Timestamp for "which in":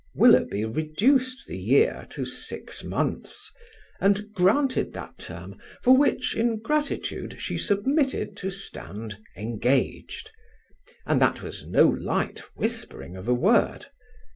5.95-6.57